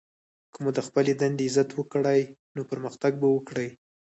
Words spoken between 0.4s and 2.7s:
که مو د خپلي دندې عزت وکړئ! نو